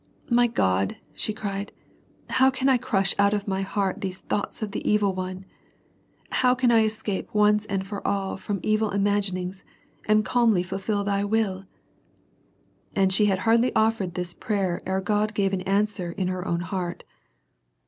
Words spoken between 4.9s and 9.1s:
one? How can I escape once and for all from evil